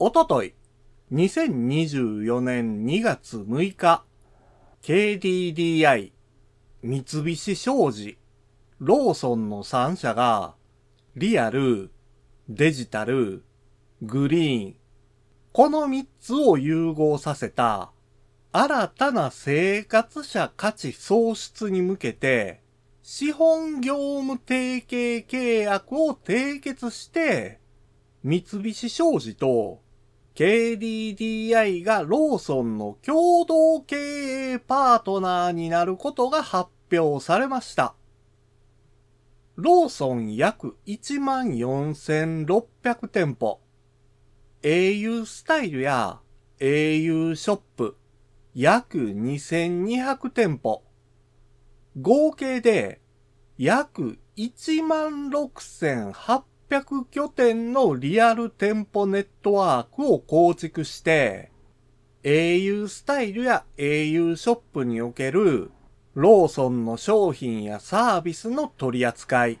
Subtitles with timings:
[0.00, 0.54] おととい、
[1.12, 4.04] 2024年2月6日、
[4.80, 6.12] KDDI、
[6.84, 8.16] 三菱商事、
[8.78, 10.54] ローソンの3社が、
[11.16, 11.90] リアル、
[12.48, 13.42] デジタル、
[14.00, 14.76] グリーン、
[15.50, 17.90] この3つを融合させた、
[18.52, 22.60] 新たな生活者価値創出に向けて、
[23.02, 27.58] 資本業務提携契約を締結して、
[28.22, 29.87] 三菱商事と
[30.38, 33.96] KDDI がローソンの共同経
[34.52, 37.96] 営パートナーになることが発表されました。
[39.56, 43.58] ローソン約14,600店舗、
[44.62, 46.20] au スタイルや
[46.60, 47.96] au ショップ
[48.54, 50.84] 約2,200店舗、
[52.00, 53.00] 合計で
[53.58, 61.50] 約16,800 800拠点のリアル店舗ネットワークを構築して、
[62.22, 65.70] au スタイルや au ショップにおける
[66.14, 69.58] ローソンの商品やサービスの取り扱い、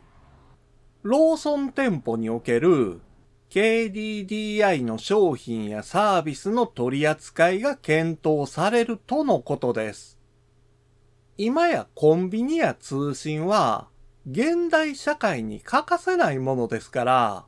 [1.02, 3.00] ローソン店舗における
[3.48, 10.18] KDDI の商品やサービスの取り扱いが検討されるとのことです。
[11.38, 13.88] 今やコンビニや通信は
[14.30, 17.46] 現代社会に欠かせないものですから、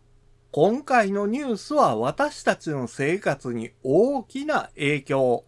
[0.51, 5.45] 今回のニュースは私たちの生活に大きな影響、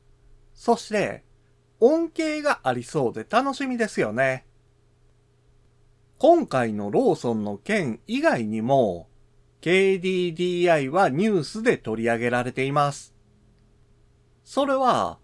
[0.53, 1.25] そして
[1.81, 4.47] 恩恵がありそうで楽しみですよね。
[6.19, 9.09] 今回のローソンの件以外にも、
[9.63, 13.15] KDDI はニュースで取り上げられています。
[14.45, 15.19] それは、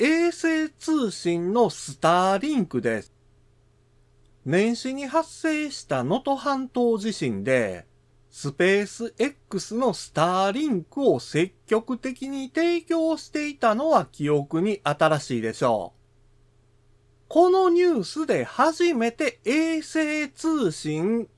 [0.00, 3.21] 衛星通信のスターリンクです。
[4.44, 7.86] 年始に発生した能登半島地震で、
[8.28, 16.02] スペース X のスターリンクを積極的に提供していたのは記憶に新しいでしょう。
[17.28, 21.28] このニュースで初めて衛星通信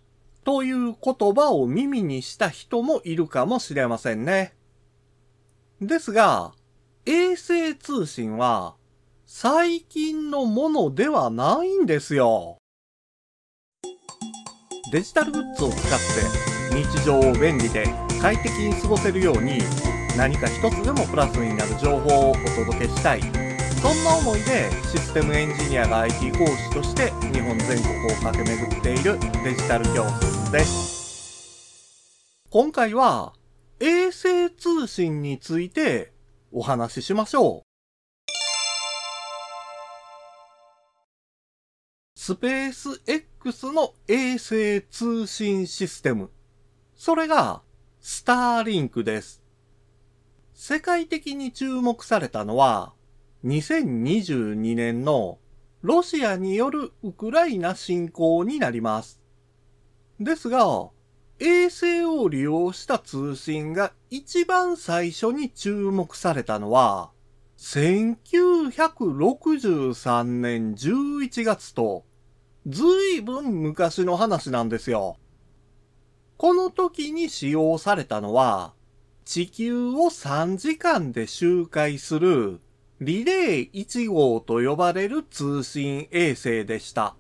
[0.45, 4.55] という言葉を耳にした人もいるかもしれませんね。
[5.81, 6.53] ですが、
[7.05, 8.77] 衛星通信は
[9.27, 12.57] 最近のものではないんですよ。
[14.95, 15.81] デジタルグッズを使っ
[16.71, 17.85] て日常を便利で
[18.23, 19.59] 快適に過ごせるように
[20.17, 23.21] 何か一つでもプラスになる情報をお届けしたい。
[23.21, 32.47] そんな思いでシステムエンジニアが IT 講師として日本全国を駆け巡っているデジタル教室です。
[32.51, 33.33] 今回は
[33.81, 36.13] 衛星通信について
[36.53, 37.75] お話ししましょう。
[42.17, 43.34] スペース X
[43.73, 46.31] の衛星通信システム。
[46.97, 47.61] それが、
[48.01, 49.43] スターリンクです。
[50.55, 52.95] 世界的に注目されたのは、
[53.45, 55.39] 2022年の
[55.83, 59.21] ロシアによるウクライナ侵攻になります。
[60.19, 60.89] ですが、
[61.39, 67.11] 衛星を利用した通信が一番最初に注目されたのは、
[67.59, 72.07] 1963年11月と
[72.67, 72.83] ず
[73.17, 75.17] いぶん昔の話なんですよ。
[76.39, 78.73] この時に使用されたのは、
[79.25, 82.61] 地球を3時間で周回する
[83.01, 87.17] リレー1号と呼ばれる通信衛星でした。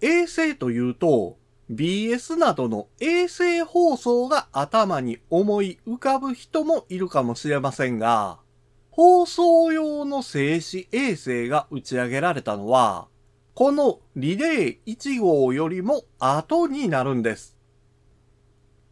[0.00, 1.38] 衛星というと、
[1.70, 8.40] BS などの衛星放送が頭に思い浮かぶ人もいるかもしれませんが、
[8.90, 13.06] 放送用の静止衛星が打ち上げられたのは、
[13.54, 17.56] このリレー1号よりも後になるんです。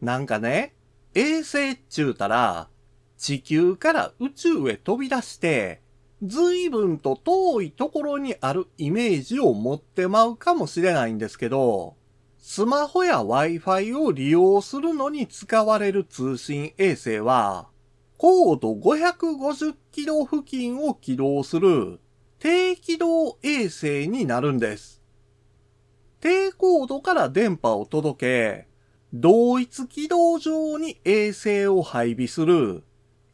[0.00, 0.74] なんかね、
[1.14, 2.68] 衛星っちゅうたら、
[3.16, 5.80] 地球から宇宙へ飛び出して、
[6.22, 11.96] 随分と遠いところにあるイメージを持ってまうかもしれないんですけど、
[12.38, 17.68] スマホや Wi-Fi を利用するのに使われる通信衛星は、
[18.16, 22.00] 高度550キロ付近を起動する
[22.40, 25.02] 低軌道衛星になるんです。
[26.20, 28.68] 低高度から電波を届け、
[29.12, 32.84] 同一軌道上に衛星を配備する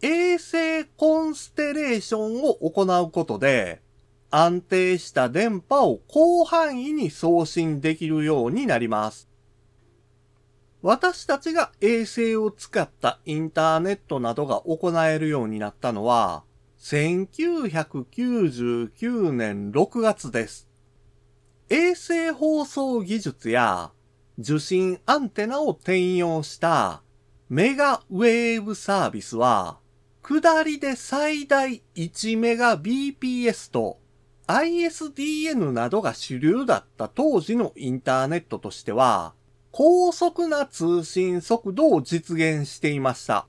[0.00, 3.82] 衛星コンステレーションを行うことで、
[4.30, 9.28] 安定した電波を広範囲に送信できるようになります。
[10.82, 16.44] 私たちが衛星を使ったインターネットなどが行えるようになったのは、
[16.84, 20.68] 1999年6月です。
[21.70, 23.90] 衛星放送技術や
[24.38, 27.00] 受信アンテナを転用した
[27.48, 29.78] メガウェーブサービスは、
[30.22, 33.98] 下りで最大1メガ BPS と
[34.46, 39.32] ISDN などが主流だった当時のインターネットとしては、
[39.70, 43.46] 高速な通信速度を実現していました。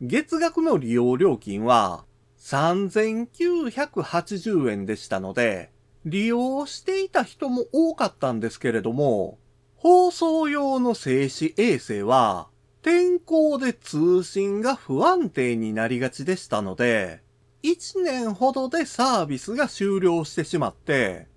[0.00, 2.06] 月額の利用料金は
[2.42, 5.70] 3980円でしたので、
[6.04, 9.38] 利用していた人も多かったんですけれども、
[9.76, 12.48] 放送用の静止衛星は
[12.82, 17.22] 天候で通信が不安定になりがちでしたので、
[17.62, 21.28] 1年ほどでサービスが終了してしまって、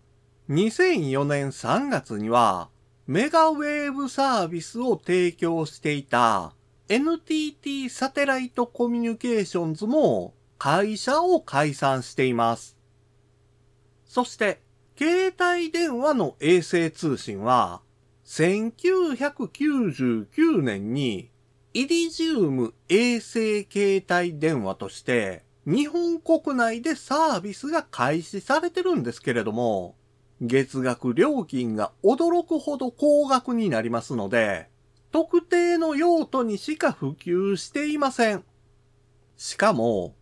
[0.50, 2.69] 2004年3月には
[3.08, 6.54] メガウェーブサービスを提供していた
[6.90, 12.78] NTT サテライトコミュニケーションズも会社を解散しています。
[14.06, 14.62] そして、
[14.98, 17.81] 携帯電話の衛星通信は、
[18.25, 21.30] 1999年に
[21.74, 29.98] イリジウム衛星携帯電話として日本国内でサービスが開始されてるんですけれども、
[30.40, 34.69] 月額料金が驚くほど高額になりますので、
[35.12, 38.44] 特定の用途にしか普及していません。
[39.38, 40.16] しかも、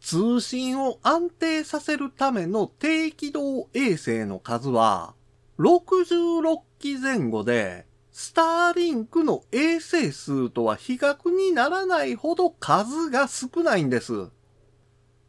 [0.00, 5.14] 通信を安定させるための低軌道衛星の数は、
[5.58, 14.30] 66機前後で、スターリンクの衛星数とは比較にならないほど数が少ないんです。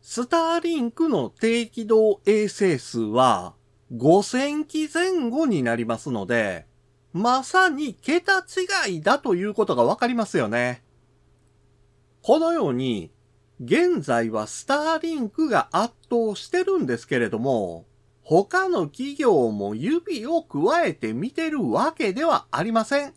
[0.01, 3.53] スターリンクの低軌道衛星数は
[3.94, 6.65] 5000機前後になりますので、
[7.13, 8.39] まさに桁
[8.88, 10.81] 違いだということがわかりますよね。
[12.24, 13.12] このように、
[13.63, 17.85] 現在はスターリンクが圧倒してるんですけれども、
[18.23, 23.13] 他の企業も指を加えて見てるわけではありません。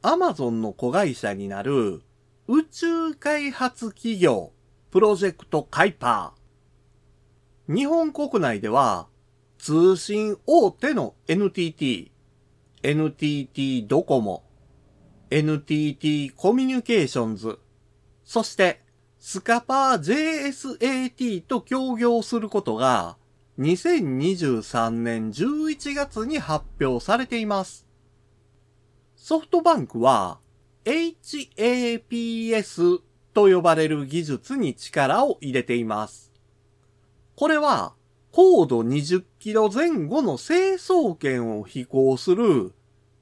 [0.00, 2.00] アマゾンの子会社になる
[2.48, 4.52] 宇宙開発企業
[4.90, 7.74] プロジェクトカイパー。
[7.74, 9.08] 日本国内では
[9.58, 12.10] 通信大手の NTT、
[12.82, 14.42] NTT ドコモ、
[15.30, 17.58] NTT コミュニケーションズ、
[18.24, 18.81] そして
[19.24, 23.16] スカパー JSAT と協業することが
[23.60, 27.86] 2023年11月に発表されています。
[29.14, 30.40] ソフトバンクは
[30.84, 32.98] HAPS
[33.32, 36.32] と呼ばれる技術に力を入れています。
[37.36, 37.94] これは
[38.32, 42.72] 高度20キロ前後の成層圏を飛行する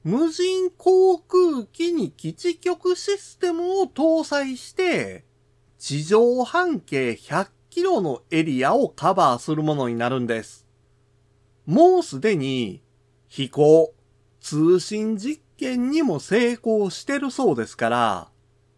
[0.03, 5.29] 無人航空機に基地局システムを搭載して
[5.81, 10.67] 地上半径100キロのエリアをカバーするものになるんです。
[11.65, 12.83] もうすでに
[13.27, 13.91] 飛行、
[14.39, 18.29] 通信実験にも成功してるそうですから、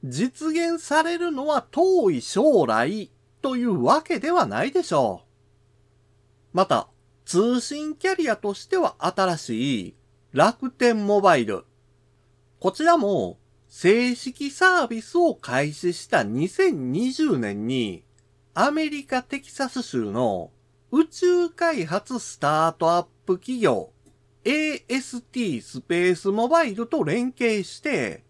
[0.05, 3.11] 実現されるのは遠い将来
[3.41, 5.23] というわけではないでしょ
[6.53, 6.55] う。
[6.55, 6.87] また、
[7.25, 9.95] 通信キャリアとしては新しい
[10.31, 11.65] 楽天モバイル。
[12.61, 13.39] こちらも
[13.75, 18.03] 正式サービスを開始した2020年に
[18.53, 20.51] アメリカテキサス州の
[20.91, 23.89] 宇宙開発スタートアップ企業
[24.45, 28.23] AST スペースモバイルと連携して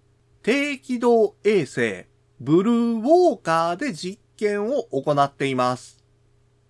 [0.43, 2.05] 低軌道衛星
[2.39, 6.01] ブルーウォーカーで実験を行っています。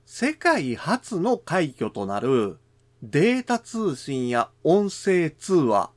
[0.08, 2.58] 世界初の快挙となる
[3.04, 5.92] データ通信や音声通話、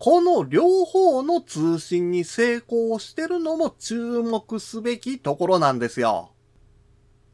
[0.00, 6.32] この両方の通信に成功してるのも注目すべきところなんですよ。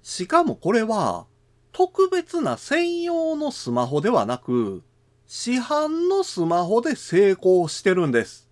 [0.02, 1.28] しかもこれは、
[1.70, 4.82] 特別な専用のスマホではなく、
[5.28, 8.50] 市販のスマホで成功してるんです。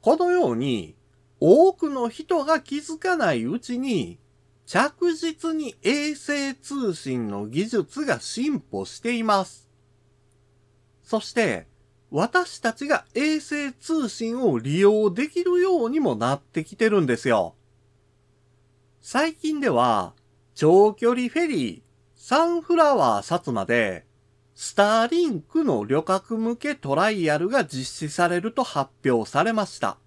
[0.00, 0.94] このように、
[1.40, 4.20] 多くの人が気づかないうちに、
[4.64, 9.68] 着実に衛星通信の技術が進歩しています。
[11.02, 11.66] そして、
[12.10, 17.54] 私たちが衛星通信を利用できるようにもなってきてるんですよ。
[19.00, 20.14] 最近では、
[20.54, 21.82] 長距離フェリー、
[22.14, 24.06] サンフラワー薩摩で、
[24.54, 29.98] スターリンクの旅客向けトライアルが実施されると発表されました。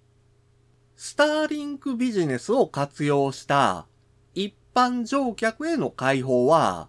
[0.96, 3.86] スターリンクビジネスを活用した
[4.34, 6.88] 一般乗客への開放は、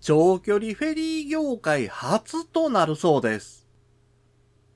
[0.00, 3.65] 長距離フェリー業界初となるそうです。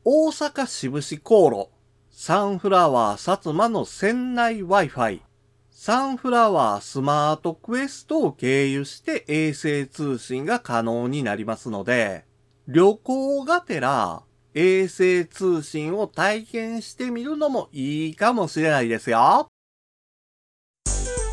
[0.02, 1.68] 大阪渋市航路、
[2.10, 5.20] サンフラワー薩摩の船内 Wi-Fi、
[5.70, 12.24] サンフラワースマートクエストを経由して衛星通信が可能になりますので、
[12.66, 14.22] 旅行がてら
[14.54, 19.49] 衛星通信を体験してみるのもいいかもしれないですよ。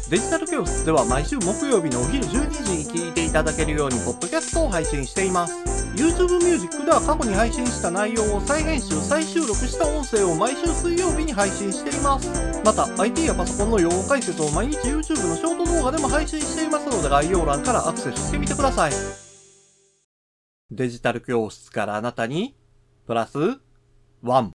[0.10, 5.54] デジタル教室では毎週木曜日のお昼12時に聞いていただけるようにポッドキャストを配信しています。
[5.98, 12.30] YouTube Music では過去に配信した内容を再編集、再収録した音声を毎週水曜日に配信しています。
[12.64, 18.92] また、IT やパソコンの用語解説を毎日 YouTube のショート動画でも配信していますので概要欄からアクセスしてみてください。
[20.72, 22.56] デジタル教室からあなたに、
[23.06, 23.38] プラス、
[24.22, 24.54] ワン。